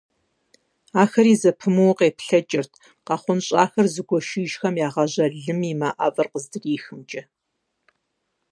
Ахэри 1.01 1.33
зэпымыууэ 1.41 1.93
къеплъэкӀырт 1.97 2.73
къахъунщӀахэр 3.05 3.87
зыгуэшыжхэм 3.93 4.75
ягъажьэ 4.87 5.25
лым 5.43 5.61
и 5.71 5.73
мэ 5.79 5.89
ӀэфӀыр 5.97 6.27
къыздрихымкӀэ. 6.31 7.21